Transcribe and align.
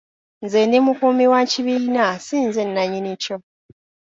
Nze 0.43 0.59
ndi 0.67 0.77
mukuumi 0.85 1.25
wa 1.33 1.41
kibiina 1.51 2.05
ssi 2.17 2.37
nze 2.47 2.61
nannyini 2.65 3.11
kyo. 3.23 3.37